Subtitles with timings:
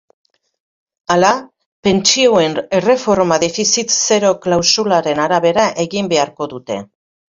[1.15, 1.33] Hala,
[1.87, 6.81] pentsioen erreforma defizit zero klausularen arabera egin beharko dute.